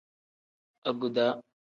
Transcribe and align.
Aguda. 0.91 1.27